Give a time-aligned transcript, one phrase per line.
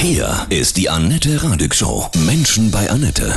[0.00, 2.06] Hier ist die Annette Radig Show.
[2.24, 3.34] Menschen bei Annette.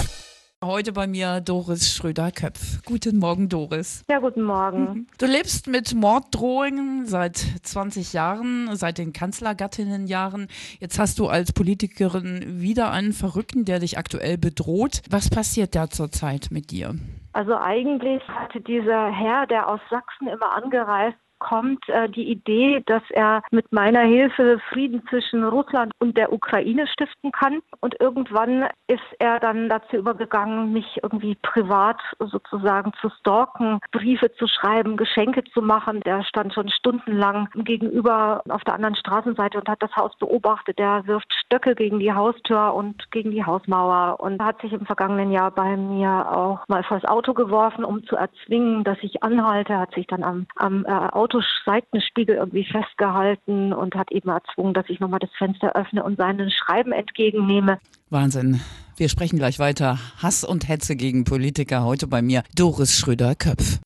[0.63, 2.85] Heute bei mir Doris Schröder-Köpf.
[2.85, 4.05] Guten Morgen, Doris.
[4.07, 5.07] Ja, guten Morgen.
[5.17, 10.49] Du lebst mit Morddrohungen seit 20 Jahren, seit den Kanzlergattinnenjahren.
[10.79, 15.01] Jetzt hast du als Politikerin wieder einen Verrückten, der dich aktuell bedroht.
[15.09, 16.93] Was passiert da zurzeit mit dir?
[17.33, 23.03] Also eigentlich hatte dieser Herr, der aus Sachsen immer angereist kommt äh, die Idee, dass
[23.09, 27.61] er mit meiner Hilfe Frieden zwischen Russland und der Ukraine stiften kann.
[27.81, 34.47] Und irgendwann ist er dann dazu übergegangen, mich irgendwie privat sozusagen zu stalken, Briefe zu
[34.47, 36.01] schreiben, Geschenke zu machen.
[36.01, 40.77] Der stand schon stundenlang gegenüber auf der anderen Straßenseite und hat das Haus beobachtet.
[40.77, 45.31] Der wirft Stöcke gegen die Haustür und gegen die Hausmauer und hat sich im vergangenen
[45.31, 49.93] Jahr bei mir auch mal vors Auto geworfen, um zu erzwingen, dass ich anhalte, hat
[49.95, 54.99] sich dann am, am äh, Auto Autoseitenspiegel irgendwie festgehalten und hat eben erzwungen, dass ich
[54.99, 57.79] nochmal das Fenster öffne und seinen Schreiben entgegennehme.
[58.09, 58.61] Wahnsinn.
[58.97, 59.97] Wir sprechen gleich weiter.
[60.21, 61.83] Hass und Hetze gegen Politiker.
[61.83, 63.79] Heute bei mir Doris Schröder-Köpf.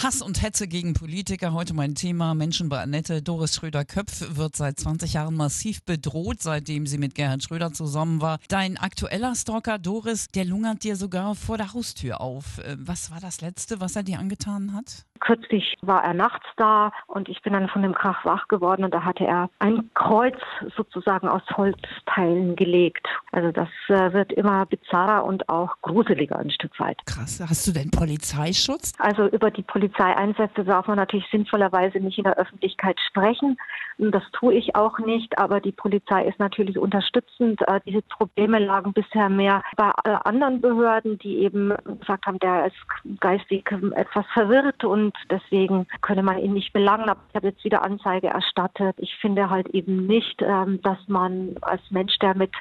[0.00, 2.32] Hass und Hetze gegen Politiker, heute mein Thema.
[2.32, 3.20] Menschen bei Annette.
[3.20, 8.38] Doris Schröder-Köpf wird seit 20 Jahren massiv bedroht, seitdem sie mit Gerhard Schröder zusammen war.
[8.46, 12.58] Dein aktueller Stalker Doris, der lungert dir sogar vor der Haustür auf.
[12.58, 15.04] Äh, was war das Letzte, was er dir angetan hat?
[15.20, 18.94] Kürzlich war er nachts da und ich bin dann von dem Krach wach geworden und
[18.94, 20.38] da hatte er ein Kreuz
[20.76, 23.06] sozusagen aus Holzteilen gelegt.
[23.32, 26.98] Also das äh, wird immer bizarrer und auch gruseliger ein Stück weit.
[27.06, 27.40] Krass.
[27.40, 28.92] Hast du denn Polizeischutz?
[28.98, 33.56] Also über die Polizei Polizeieinsätze darf man natürlich sinnvollerweise nicht in der Öffentlichkeit sprechen.
[33.98, 37.60] Das tue ich auch nicht, aber die Polizei ist natürlich unterstützend.
[37.66, 39.90] Äh, diese Probleme lagen bisher mehr bei
[40.24, 46.38] anderen Behörden, die eben gesagt haben, der ist geistig etwas verwirrt und deswegen könne man
[46.38, 47.08] ihn nicht belangen.
[47.08, 48.96] Aber ich habe jetzt wieder Anzeige erstattet.
[48.98, 52.52] Ich finde halt eben nicht, ähm, dass man als Mensch, der mit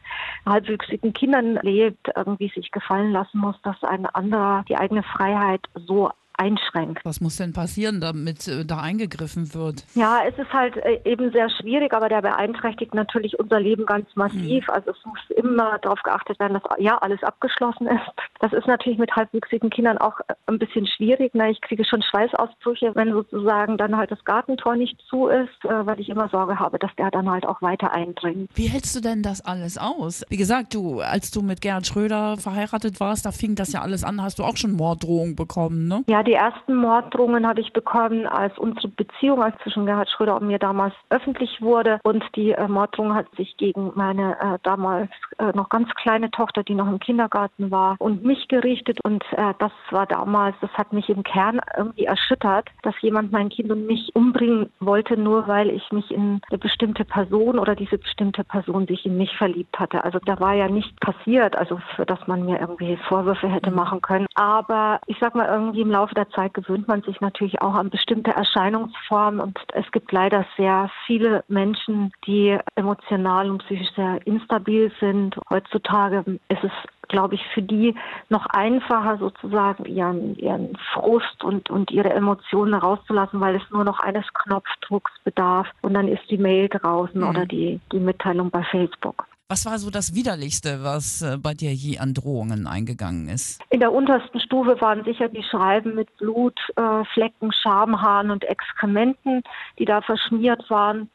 [0.45, 6.11] halbwüchsigen Kindern lebt, irgendwie sich gefallen lassen muss, dass ein anderer die eigene Freiheit so
[6.37, 7.03] einschränkt.
[7.03, 9.83] Was muss denn passieren, damit äh, da eingegriffen wird?
[9.95, 14.08] Ja, es ist halt äh, eben sehr schwierig, aber der beeinträchtigt natürlich unser Leben ganz
[14.15, 14.67] massiv.
[14.67, 14.73] Mhm.
[14.73, 18.02] Also es muss immer darauf geachtet werden, dass ja alles abgeschlossen ist.
[18.39, 21.33] Das ist natürlich mit halbwüchsigen Kindern auch äh, ein bisschen schwierig.
[21.33, 21.52] Ne?
[21.52, 26.09] Ich kriege schon Schweißausbrüche, wenn sozusagen dann halt das Gartentor nicht zu ist, weil ich
[26.09, 28.49] immer Sorge habe, dass der dann halt auch weiter eindringt.
[28.55, 30.23] Wie hältst du denn das alles aus?
[30.30, 34.04] Wie gesagt, du, als du mit Gerhard Schröder verheiratet warst, da fing das ja alles
[34.04, 36.04] an, hast du auch schon Morddrohungen bekommen, ne?
[36.08, 40.48] Ja, die ersten Morddrohungen habe ich bekommen, als unsere Beziehung als zwischen Gerhard Schröder und
[40.48, 41.99] mir damals öffentlich wurde.
[42.04, 46.64] Und die äh, Morddrohung hat sich gegen meine äh, damals äh, noch ganz kleine Tochter,
[46.64, 48.99] die noch im Kindergarten war, und mich gerichtet.
[49.05, 53.48] Und äh, das war damals, das hat mich im Kern irgendwie erschüttert, dass jemand mein
[53.48, 57.98] Kind und mich umbringen wollte, nur weil ich mich in eine bestimmte Person oder diese
[57.98, 60.04] bestimmte Person sich in mich verliebt hatte.
[60.04, 64.02] Also da war ja nicht passiert, also für das man mir irgendwie Vorwürfe hätte machen
[64.02, 64.27] können.
[64.36, 67.89] Aber ich sag mal, irgendwie im Laufe der Zeit gewöhnt man sich natürlich auch an
[67.89, 74.92] bestimmte Erscheinungsformen und es gibt leider sehr viele Menschen, die emotional und psychisch sehr instabil
[75.00, 75.39] sind.
[75.50, 76.72] Heutzutage ist es
[77.08, 77.95] glaube ich, für die
[78.30, 83.99] noch einfacher sozusagen ihren, ihren Frust und, und ihre Emotionen rauszulassen, weil es nur noch
[83.99, 87.30] eines Knopfdrucks bedarf und dann ist die Mail draußen mhm.
[87.30, 89.26] oder die, die Mitteilung bei Facebook.
[89.49, 93.61] Was war so das Widerlichste, was äh, bei dir je an Drohungen eingegangen ist?
[93.69, 99.43] In der untersten Stufe waren sicher die Schreiben mit Blut, äh, Flecken, Schamhaaren und Exkrementen,
[99.80, 101.09] die da verschmiert waren.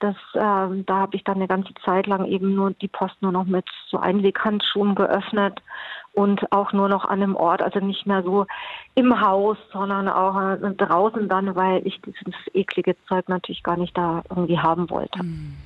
[0.00, 0.38] Das, äh,
[0.84, 3.64] da habe ich dann eine ganze Zeit lang eben nur die Post nur noch mit
[3.88, 5.62] so Einweghandschuhen geöffnet
[6.12, 8.44] und auch nur noch an einem Ort, also nicht mehr so
[8.96, 13.96] im Haus, sondern auch äh, draußen dann, weil ich dieses eklige Zeug natürlich gar nicht
[13.96, 15.22] da irgendwie haben wollte.
[15.22, 15.56] Mhm.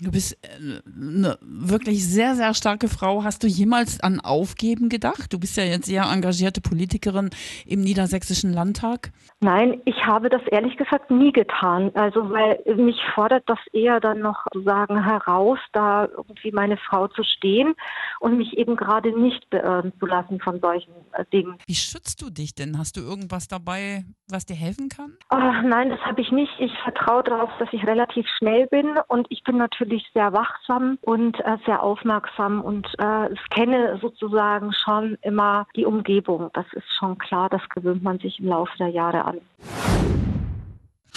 [0.00, 3.24] Du bist eine äh, wirklich sehr, sehr starke Frau.
[3.24, 5.32] Hast du jemals an Aufgeben gedacht?
[5.32, 7.30] Du bist ja jetzt sehr engagierte Politikerin
[7.66, 9.10] im Niedersächsischen Landtag.
[9.40, 11.90] Nein, ich habe das ehrlich gesagt nie getan.
[11.94, 17.24] Also, weil mich fordert das eher dann noch sozusagen heraus, da irgendwie meine Frau zu
[17.24, 17.74] stehen
[18.20, 21.56] und mich eben gerade nicht beirren zu lassen von solchen äh, Dingen.
[21.66, 22.78] Wie schützt du dich denn?
[22.78, 25.16] Hast du irgendwas dabei, was dir helfen kann?
[25.30, 26.52] Oh, nein, das habe ich nicht.
[26.58, 30.98] Ich vertraue darauf, dass ich relativ schnell bin und ich bin natürlich natürlich sehr wachsam
[31.00, 36.50] und äh, sehr aufmerksam und äh, kenne sozusagen schon immer die Umgebung.
[36.52, 39.38] Das ist schon klar, das gewöhnt man sich im Laufe der Jahre an.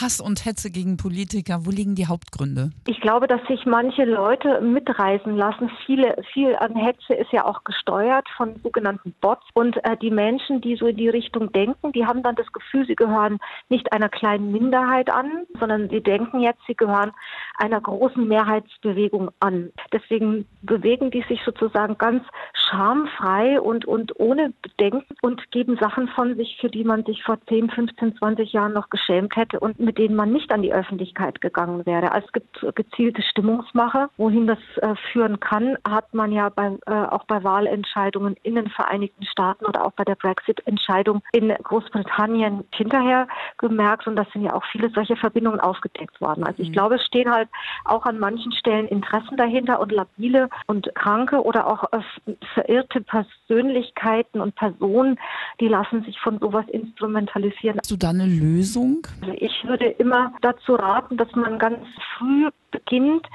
[0.02, 2.72] Hass und Hetze gegen Politiker, wo liegen die Hauptgründe?
[2.88, 5.70] Ich glaube, dass sich manche Leute mitreißen lassen.
[5.86, 9.46] Viele, viel an Hetze ist ja auch gesteuert von sogenannten Bots.
[9.54, 12.86] Und äh, die Menschen, die so in die Richtung denken, die haben dann das Gefühl,
[12.88, 13.38] sie gehören
[13.70, 17.12] nicht einer kleinen Minderheit an, sondern sie denken jetzt, sie gehören
[17.58, 19.72] einer großen Mehrheitsbewegung an.
[19.94, 26.36] Deswegen bewegen die sich sozusagen ganz schamfrei und, und ohne Bedenken und geben Sachen von
[26.36, 29.91] sich, für die man sich vor 10, 15, 20 Jahren noch geschämt hätte und mit
[29.94, 32.12] denen man nicht an die Öffentlichkeit gegangen wäre.
[32.12, 34.10] Also es gibt gezielte Stimmungsmache.
[34.18, 38.70] Wohin das äh, führen kann, hat man ja bei, äh, auch bei Wahlentscheidungen in den
[38.70, 43.28] Vereinigten Staaten oder auch bei der Brexit-Entscheidung in Großbritannien hinterher
[43.58, 44.08] gemerkt.
[44.08, 46.44] Und das sind ja auch viele solche Verbindungen aufgedeckt worden.
[46.44, 46.74] Also ich mhm.
[46.74, 47.50] glaube, es stehen halt
[47.86, 54.42] auch an manchen Stellen Interessen dahinter und labile und kranke oder auch äh, verirrte Persönlichkeiten
[54.42, 55.20] und Personen,
[55.60, 57.80] die lassen sich von sowas instrumentalisieren.
[57.80, 59.08] Hast du da eine Lösung?
[59.22, 61.80] Also ich würde immer dazu raten, dass man ganz
[62.18, 63.28] früh beginnt,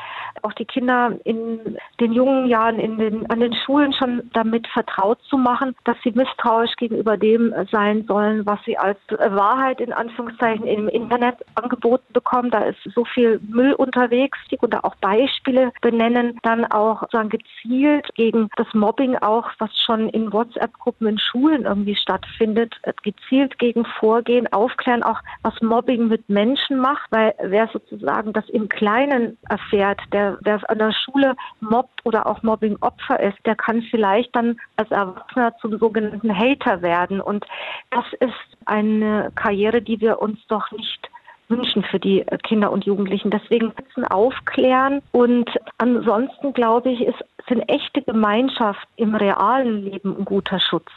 [0.43, 5.21] auch die Kinder in den jungen Jahren in den, an den Schulen schon damit vertraut
[5.29, 10.67] zu machen, dass sie misstrauisch gegenüber dem sein sollen, was sie als Wahrheit in Anführungszeichen
[10.67, 12.51] im Internet angeboten bekommen.
[12.51, 18.09] Da ist so viel Müll unterwegs und da auch Beispiele benennen, dann auch sozusagen gezielt
[18.15, 24.53] gegen das Mobbing auch, was schon in WhatsApp-Gruppen in Schulen irgendwie stattfindet, gezielt gegen vorgehen,
[24.53, 30.39] aufklären auch, was Mobbing mit Menschen macht, weil wer sozusagen das im Kleinen erfährt, der,
[30.45, 35.57] der an der Schule mobbt oder auch Mobbing-Opfer ist, der kann vielleicht dann als Erwachsener
[35.61, 37.21] zum sogenannten Hater werden.
[37.21, 37.47] Und
[37.91, 41.11] das ist eine Karriere, die wir uns doch nicht
[41.49, 43.31] wünschen für die Kinder und Jugendlichen.
[43.31, 50.25] Deswegen müssen aufklären und ansonsten glaube ich, ist sind echte Gemeinschaft im realen Leben ein
[50.25, 50.91] guter Schutz.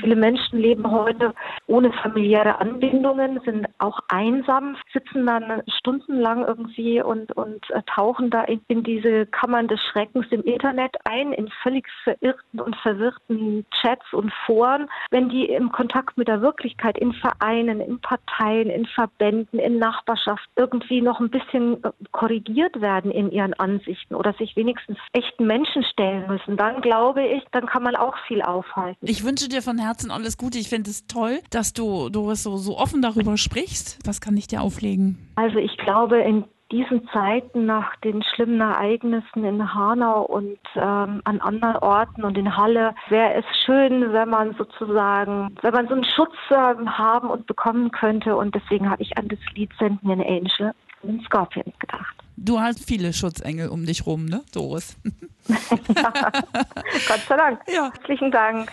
[0.00, 1.34] Viele Menschen leben heute
[1.66, 8.42] ohne familiäre Anbindungen, sind auch einsam, sitzen dann stundenlang irgendwie und, und äh, tauchen da
[8.44, 14.12] in, in diese Kammern des Schreckens im Internet ein, in völlig verirrten und verwirrten Chats
[14.12, 14.88] und Foren.
[15.10, 20.48] Wenn die im Kontakt mit der Wirklichkeit in Vereinen, in Parteien, in Verbänden, in Nachbarschaft
[20.56, 25.84] irgendwie noch ein bisschen äh, korrigiert werden in ihren Ansichten oder sich wenigstens echten Menschen
[25.92, 29.06] stellen müssen, dann glaube ich, dann kann man auch viel aufhalten.
[29.06, 30.58] Ich wünsche dir von Herzen alles Gute.
[30.58, 33.98] Ich finde es toll, dass du, Doris, so, so offen darüber sprichst.
[34.04, 35.30] Was kann ich dir auflegen?
[35.36, 41.40] Also ich glaube, in diesen Zeiten nach den schlimmen Ereignissen in Hanau und ähm, an
[41.40, 46.04] anderen Orten und in Halle wäre es schön, wenn man sozusagen, wenn man so einen
[46.04, 48.34] Schutz äh, haben und bekommen könnte.
[48.36, 50.72] Und deswegen habe ich an das Lied Send Me an Angel
[51.02, 52.16] in Scorpions gedacht.
[52.36, 54.96] Du hast viele Schutzengel um dich rum, ne, Doris?
[57.08, 57.60] Gott sei Dank.
[57.68, 57.90] Ja.
[57.92, 58.70] Herzlichen Dank.